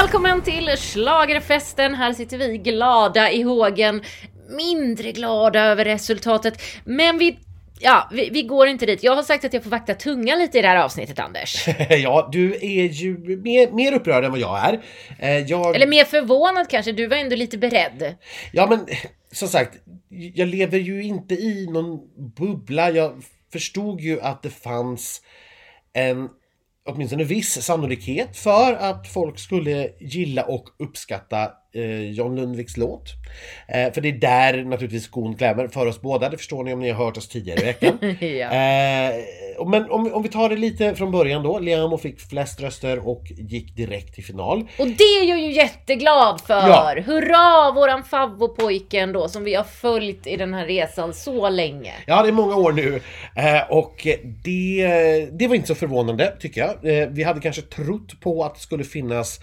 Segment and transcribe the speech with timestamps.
[0.00, 1.94] Välkommen till Schlagerfesten.
[1.94, 4.02] Här sitter vi glada i hågen.
[4.48, 7.38] Mindre glada över resultatet, men vi
[7.80, 9.02] Ja, vi, vi, går inte dit.
[9.02, 11.68] Jag har sagt att jag får vakta tungan lite i det här avsnittet, Anders.
[11.90, 14.82] ja, du är ju mer, mer upprörd än vad jag är.
[15.18, 15.76] Eh, jag...
[15.76, 16.92] Eller mer förvånad kanske.
[16.92, 18.14] Du var ändå lite beredd.
[18.52, 18.86] Ja, men
[19.32, 19.76] som sagt,
[20.34, 22.00] jag lever ju inte i någon
[22.36, 22.90] bubbla.
[22.90, 23.22] Jag
[23.52, 25.22] förstod ju att det fanns
[25.92, 26.28] en
[26.88, 33.12] åtminstone viss sannolikhet för att folk skulle gilla och uppskatta eh, John Lundviks låt.
[33.68, 36.80] Eh, för det är där naturligtvis skon klämmer för oss båda, det förstår ni om
[36.80, 37.98] ni har hört oss tidigare i veckan.
[38.20, 38.26] ja.
[38.26, 41.58] eh, men om, om vi tar det lite från början då.
[41.58, 44.68] Liamo fick flest röster och gick direkt till final.
[44.78, 46.54] Och det är jag ju jätteglad för!
[46.54, 46.94] Ja.
[47.06, 51.92] Hurra våran favvopojken då som vi har följt i den här resan så länge.
[52.06, 53.00] Ja, det är många år nu.
[53.68, 54.06] Och
[54.44, 57.08] det, det var inte så förvånande tycker jag.
[57.10, 59.40] Vi hade kanske trott på att det skulle finnas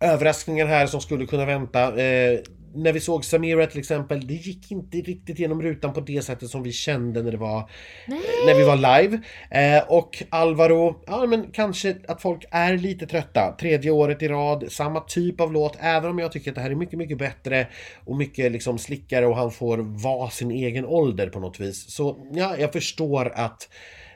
[0.00, 2.02] överraskningar här som skulle kunna vänta.
[2.02, 2.40] Eh,
[2.74, 6.50] när vi såg Samira till exempel, det gick inte riktigt genom rutan på det sättet
[6.50, 7.70] som vi kände när det var
[8.06, 8.20] Nej.
[8.46, 9.20] när vi var live.
[9.50, 13.56] Eh, och Alvaro, ja men kanske att folk är lite trötta.
[13.60, 16.70] Tredje året i rad, samma typ av låt, även om jag tycker att det här
[16.70, 17.66] är mycket, mycket bättre
[18.04, 21.90] och mycket liksom slickare och han får vara sin egen ålder på något vis.
[21.90, 23.68] Så ja, jag förstår att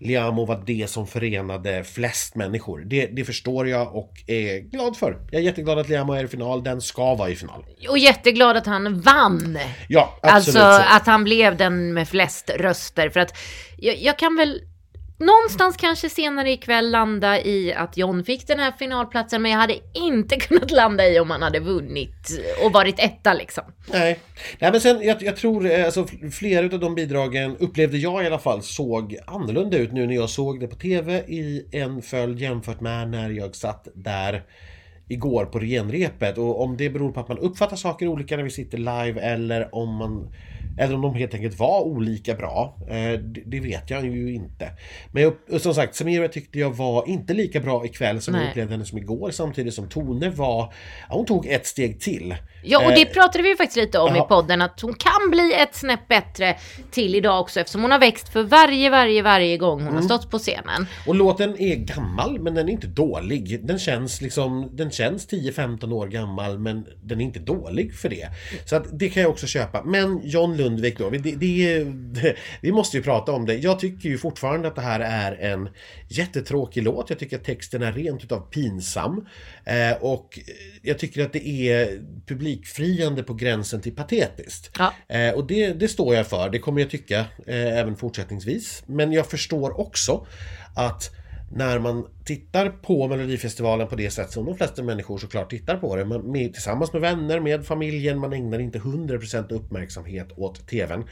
[0.00, 2.84] Liamo var det som förenade flest människor.
[2.86, 5.18] Det, det, förstår jag och är glad för.
[5.30, 7.64] Jag är jätteglad att Liamo är i final, den ska vara i final.
[7.88, 9.58] Och jätteglad att han vann!
[9.88, 10.62] Ja, absolut.
[10.62, 13.10] Alltså att han blev den med flest röster.
[13.10, 13.36] För att
[13.78, 14.60] jag, jag kan väl
[15.18, 19.78] någonstans kanske senare ikväll landa i att John fick den här finalplatsen, men jag hade
[19.94, 23.64] inte kunnat landa i om han hade vunnit och varit etta liksom.
[23.92, 24.20] Nej,
[24.58, 28.26] Nej men sen jag, jag tror eh, alltså flera av de bidragen upplevde jag i
[28.26, 32.38] alla fall såg annorlunda ut nu när jag såg det på TV i en följd
[32.38, 34.42] jämfört med när jag satt där
[35.08, 38.50] igår på genrepet och om det beror på att man uppfattar saker olika när vi
[38.50, 40.28] sitter live eller om man
[40.78, 42.76] eller om de helt enkelt var olika bra.
[42.88, 44.70] Eh, det vet jag ju inte.
[45.12, 48.42] Men jag, som sagt, Samira tyckte jag var inte lika bra ikväll som Nej.
[48.42, 49.30] jag upplevde henne som igår.
[49.30, 50.72] Samtidigt som Tone var...
[51.08, 52.34] Ja, hon tog ett steg till.
[52.62, 54.24] Ja, och det eh, pratade vi ju faktiskt lite om Aha.
[54.24, 54.62] i podden.
[54.62, 56.56] Att hon kan bli ett snäpp bättre
[56.90, 57.60] till idag också.
[57.60, 59.94] Eftersom hon har växt för varje, varje, varje gång hon mm.
[59.94, 60.86] har stått på scenen.
[61.06, 63.66] Och låten är gammal, men den är inte dålig.
[63.66, 64.76] Den känns liksom...
[64.76, 68.28] Den känns 10-15 år gammal, men den är inte dålig för det.
[68.64, 69.82] Så att det kan jag också köpa.
[69.84, 71.10] Men John Lund Lundvik då.
[71.10, 73.54] Det, det, det, vi måste ju prata om det.
[73.54, 75.68] Jag tycker ju fortfarande att det här är en
[76.08, 77.10] jättetråkig låt.
[77.10, 79.26] Jag tycker att texten är rent utav pinsam.
[79.64, 80.38] Eh, och
[80.82, 84.70] jag tycker att det är publikfriande på gränsen till patetiskt.
[84.78, 84.92] Ja.
[85.16, 86.50] Eh, och det, det står jag för.
[86.50, 88.82] Det kommer jag tycka eh, även fortsättningsvis.
[88.86, 90.26] Men jag förstår också
[90.76, 91.10] att
[91.50, 95.96] när man tittar på Melodifestivalen på det sätt som de flesta människor såklart tittar på
[95.96, 101.04] det, man, med, tillsammans med vänner, med familjen, man ägnar inte 100% uppmärksamhet åt TVn,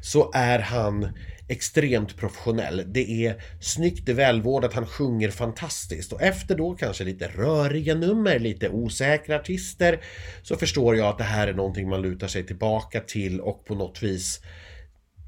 [0.00, 1.08] så är han
[1.48, 2.84] extremt professionell.
[2.86, 7.94] Det är snyggt, det är välvårdat, han sjunger fantastiskt och efter då kanske lite röriga
[7.94, 10.00] nummer, lite osäkra artister,
[10.42, 13.74] så förstår jag att det här är någonting man lutar sig tillbaka till och på
[13.74, 14.40] något vis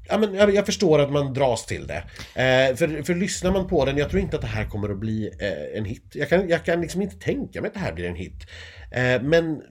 [0.09, 2.03] Ja, men jag, jag, förstår att man dras till det.
[2.41, 4.97] Eh, för, för lyssnar man på den, jag tror inte att det här kommer att
[4.97, 6.03] bli eh, en hit.
[6.13, 8.47] Jag kan, jag kan liksom inte tänka mig att det här blir en hit.
[8.91, 9.61] Eh, men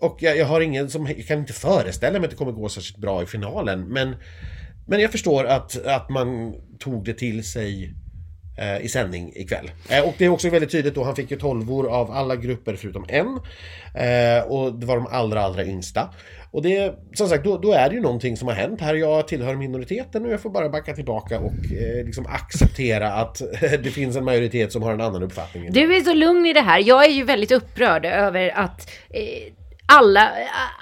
[0.00, 2.68] och jag, jag, har ingen som, jag kan inte föreställa mig att det kommer gå
[2.68, 3.88] särskilt bra i finalen.
[3.88, 4.16] Men,
[4.86, 7.94] men jag förstår att, att man tog det till sig
[8.58, 9.70] eh, i sändning ikväll.
[9.88, 12.76] Eh, och det är också väldigt tydligt då, han fick ju 12 av alla grupper
[12.76, 13.26] förutom en.
[13.94, 16.14] Eh, och det var de allra, allra yngsta.
[16.52, 18.94] Och det, som sagt, då, då, är det ju någonting som har hänt här.
[18.94, 23.90] Jag tillhör minoriteten och jag får bara backa tillbaka och eh, liksom acceptera att det
[23.90, 25.72] finns en majoritet som har en annan uppfattning.
[25.72, 26.82] Du är så lugn i det här.
[26.86, 29.52] Jag är ju väldigt upprörd över att eh,
[29.86, 30.30] alla,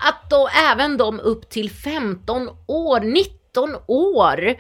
[0.09, 4.55] att då även de upp till 15 år, 19 år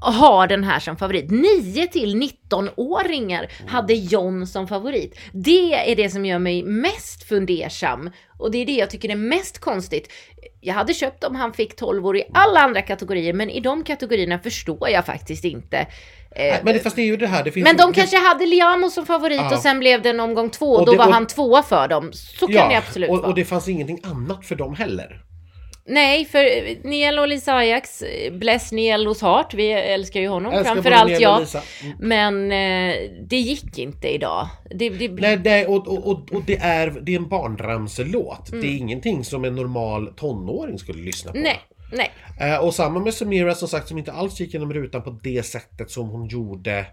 [0.00, 1.30] har den här som favorit.
[1.30, 5.18] 9 till 19-åringar hade John som favorit.
[5.32, 9.16] Det är det som gör mig mest fundersam och det är det jag tycker är
[9.16, 10.12] mest konstigt.
[10.60, 13.84] Jag hade köpt om han fick 12 år i alla andra kategorier, men i de
[13.84, 15.86] kategorierna förstår jag faktiskt inte.
[16.36, 17.94] Nej, men det, fast det är ju det här, det finns Men de det...
[17.94, 19.54] kanske hade Liamo som favorit ja.
[19.54, 21.12] och sen blev det en omgång två och då det, var och...
[21.12, 22.10] han tvåa för dem.
[22.12, 23.28] Så kan ja, det absolut och, vara.
[23.28, 25.24] Och det fanns ingenting annat för dem heller.
[25.90, 26.44] Nej, för
[26.88, 28.02] Niel och Lisa Ajax,
[28.32, 31.46] bless Nielos heart, vi älskar ju honom framförallt jag.
[31.82, 31.96] Mm.
[31.98, 34.48] Men eh, det gick inte idag.
[34.74, 35.08] Det, det...
[35.08, 38.48] Nej, det, och, och, och det, är, det är en barnramselåt.
[38.48, 38.60] Mm.
[38.60, 38.82] Det är mm.
[38.82, 41.38] ingenting som en normal tonåring skulle lyssna på.
[41.38, 41.60] Nej.
[41.92, 42.10] Nej.
[42.40, 45.46] Eh, och samma med Samira som sagt som inte alls gick genom rutan på det
[45.46, 46.86] sättet som hon gjorde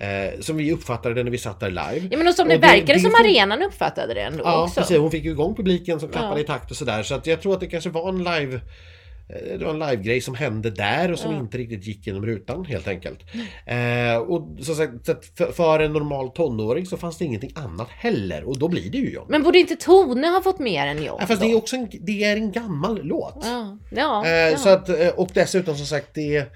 [0.00, 2.08] Eh, som vi uppfattade det när vi satt där live.
[2.10, 4.80] Ja men och som det, Och verkade som får- arenan uppfattade det ändå Ja, också.
[4.80, 4.96] precis.
[4.98, 6.44] Hon fick ju igång publiken som klappade Ja.
[6.44, 7.02] i takt och sådär.
[7.02, 10.20] Så att jag tror att det kanske var en live eh, det var en live-grej
[10.20, 13.18] som hände där och som inte riktigt gick genom rutan helt enkelt.
[13.66, 14.92] Eh, och som sagt,
[15.36, 18.98] för, för en normal tonåring så fanns det ingenting annat heller och då blir det
[18.98, 19.26] ju John.
[19.28, 21.16] Men borde inte Tone ha fått mer än jag?
[21.20, 21.46] Ja, fast då?
[21.46, 23.38] det är också en, det är en gammal låt.
[23.44, 24.56] Ja, ja, Eh, ja.
[24.56, 26.46] Så att, eh, och dessutom som sagt det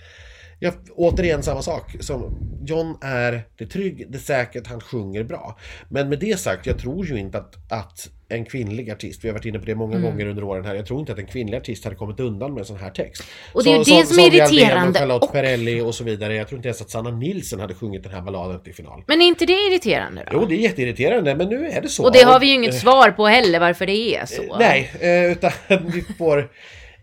[0.64, 1.96] är ja, återigen samma sak.
[2.00, 5.58] Som John är, det är trygg, det är säkert, han sjunger bra.
[5.88, 9.32] Men med det sagt, jag tror ju inte att, att en kvinnlig artist, vi har
[9.34, 10.10] varit inne på det många Mm.
[10.10, 12.60] gånger under åren här, jag tror inte att en kvinnlig artist hade kommit undan med
[12.60, 13.22] en sån här text.
[13.52, 14.88] Och det är ju det som är Sonia Alvén irriterande.
[14.90, 16.34] och Charlotte Och- Perrelli och så vidare.
[16.34, 19.02] Jag tror inte ens att Sanna Nilsson hade sjungit den här balladen till final.
[19.06, 20.38] Men är inte det irriterande då?
[20.40, 22.04] Jo, det är jätteirriterande, men nu är det så.
[22.04, 24.56] Och det har vi ju inget svar på heller varför det är så.
[24.58, 25.50] Nej, eh, utan
[25.92, 26.50] vi får...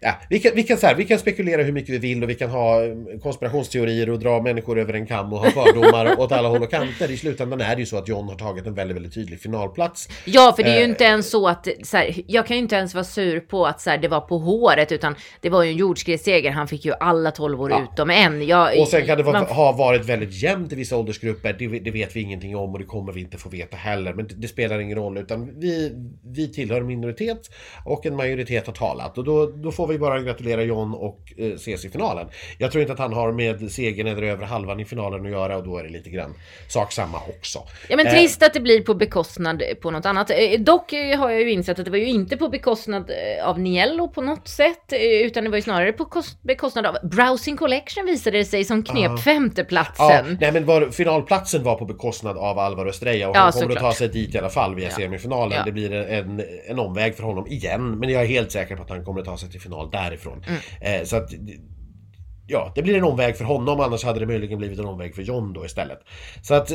[0.04, 2.30] Ja, vi, kan, vi, kan, så här, vi kan spekulera hur mycket vi vill och
[2.30, 2.92] vi kan ha eh,
[3.24, 7.12] konspirationsteorier och dra människor över en kam och ha fördomar åt alla håll och kanter.
[7.12, 10.10] I slutändan är det ju så att John har tagit en väldigt, väldigt tydlig finalplats.
[10.26, 10.90] Ja, för det är ju Eh.
[10.90, 13.82] inte ens så att, så här, jag kan ju inte ens vara sur på att
[13.82, 16.52] så här, det var på håret, utan det var ju en jordskredsseger.
[16.52, 17.88] Han fick ju alla 12 år Ja.
[17.94, 18.48] utom en.
[18.48, 21.56] Jag, Och sen kan det vara, man- ha varit väldigt jämnt i vissa åldersgrupper.
[21.60, 24.14] Det, det vet vi ingenting om och det kommer vi inte få veta heller.
[24.14, 25.92] Men det, det spelar ingen roll utan vi,
[26.26, 27.50] vi tillhör en minoritet
[27.86, 29.18] och en majoritet har talat.
[29.18, 32.28] Och då, då får vi bara gratulera John och eh, ses i finalen.
[32.58, 35.58] Jag tror inte att han har med segern eller över halvan i finalen att göra
[35.58, 36.34] och då är det lite grann
[36.68, 37.60] sak samma också.
[37.90, 40.30] Ja men Eh, trist att det blir på bekostnad på något annat.
[40.32, 43.48] Eh, Dock eh, har jag ju insett att det var ju inte på bekostnad eh,
[43.50, 46.96] av Niello på något sätt, eh, utan det var ju snarare på kos- bekostnad av
[47.04, 49.18] Browsing Collection visade det sig som knep Ja.
[49.18, 50.08] femteplatsen.
[50.10, 53.66] Ja, nej men var, finalplatsen var på bekostnad av Alvaro Estrella och Ja, han kommer
[53.66, 53.92] att såklart.
[53.92, 54.96] ta sig dit i alla fall via Ja.
[54.96, 55.58] semifinalen.
[55.58, 55.64] Ja.
[55.66, 58.90] Det blir en, en omväg för honom igen, men jag är helt säker på att
[58.90, 60.44] han kommer att ta sig till final därifrån.
[60.48, 61.02] Mm.
[61.02, 61.30] Eh, så att
[62.48, 65.22] Ja, det blir en omväg för honom, annars hade det möjligen blivit en omväg för
[65.22, 66.00] John då istället.
[66.42, 66.72] Så att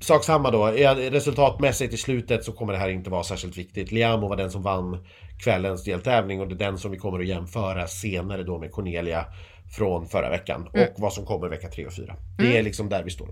[0.00, 3.92] Sak samma då, resultatmässigt i slutet så kommer det här inte vara särskilt viktigt.
[3.92, 5.06] Liamo var den som vann
[5.44, 9.24] kvällens deltävling och det är den som vi kommer att jämföra senare då med Cornelia
[9.76, 10.88] från förra veckan Mm.
[10.88, 12.16] och vad som kommer vecka 3 och 4.
[12.38, 13.28] Det är liksom där vi står.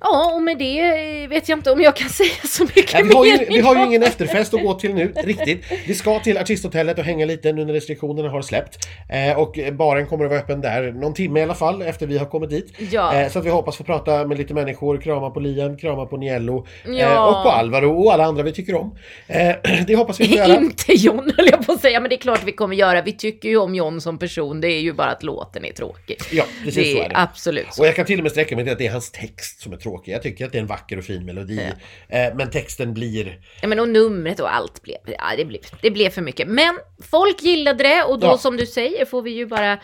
[0.00, 0.80] Ja, och med det
[1.22, 3.46] eh, vet jag inte om jag kan säga så mycket Ja, vi, har ju, mer.
[3.48, 5.64] vi har ju ingen efterfest att gå till nu, riktigt.
[5.86, 8.88] Vi ska till artisthotellet och hänga lite nu när restriktionerna har släppt.
[9.08, 12.18] Eh, och baren kommer att vara öppen där någon timme i alla fall efter vi
[12.18, 12.72] har kommit dit.
[12.90, 13.14] Ja.
[13.14, 16.16] Eh, så att vi hoppas få prata med lite människor, krama på Liam, krama på
[16.16, 17.26] Niello eh, Ja.
[17.28, 18.94] och på Alvaro och alla andra vi tycker om.
[19.26, 19.54] Eh,
[19.86, 20.56] det hoppas vi få göra.
[20.56, 23.02] Inte John höll jag på att säga, men det är klart vi kommer göra.
[23.02, 26.16] Vi tycker ju om John som person, det är ju bara att låten är tråkig.
[26.32, 27.16] Ja, precis det så är det.
[27.16, 27.82] Absolut så.
[27.82, 29.72] Och jag kan till och med sträcka mig till att det är hans text som
[29.72, 29.87] är tråkig.
[30.04, 31.60] Jag tycker att det är en vacker och fin melodi.
[32.08, 33.40] Eh, men texten blir...
[33.62, 36.48] Ja, men och numret och allt blev, ja, det blev, det blev för mycket.
[36.48, 36.78] Men
[37.10, 38.38] folk gillade det och då Ja.
[38.38, 39.78] som du säger får vi ju bara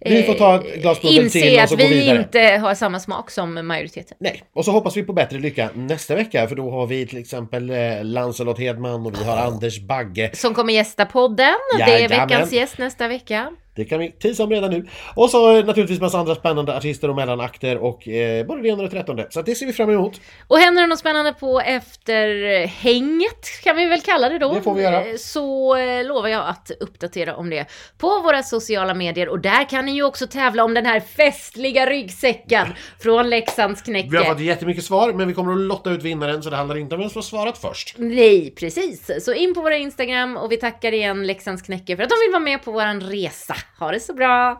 [0.00, 4.16] Vi får ta ett glas inse att vi inte har samma smak som majoriteten.
[4.20, 7.18] Nej, och så hoppas vi på bättre lycka nästa vecka för då har vi till
[7.18, 10.30] exempel eh, Lancelot Hedman och vi har Anders Bagge.
[10.34, 11.54] Som kommer gästa podden.
[11.78, 13.52] Det är veckans gäst nästa vecka.
[13.78, 14.86] Det kan vi tisa om redan nu.
[15.14, 18.76] Och så eh, naturligtvis massa andra spännande artister och mellanakter och eh, både det ena
[18.76, 19.26] och det trettonde.
[19.30, 20.20] Så det ser vi fram emot.
[20.48, 24.54] Och händer det något spännande på efterhänget kan vi väl kalla det då.
[24.54, 25.04] Det får vi göra.
[25.04, 27.66] Eh, Så eh, lovar jag att uppdatera om det
[27.98, 31.86] på våra sociala medier och där kan ni ju också tävla om den här festliga
[31.86, 32.66] ryggsäcken
[33.02, 34.08] från Leksands knäcke.
[34.10, 36.78] Vi har fått jättemycket svar men vi kommer att lotta ut vinnaren så det handlar
[36.78, 37.94] inte om vem som har svarat först.
[37.98, 39.24] Nej, precis.
[39.24, 42.32] Så in på våra Instagram och vi tackar igen Leksands knäcke för att de vill
[42.32, 43.54] vara med på våran resa.
[43.76, 44.58] Ha det så bra!